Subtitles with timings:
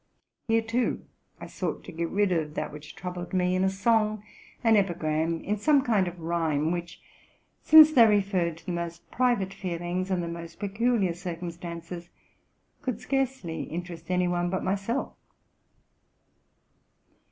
[0.47, 1.05] Here, too,
[1.39, 4.23] I sought to get rid of that which troubled me, in a song,
[4.63, 6.99] an epigram, in some kind of rhyme; which,
[7.61, 12.09] since they referred to the most private feelings and the most peculiar circumstances,
[12.81, 15.13] could scarcely interest any one but myself.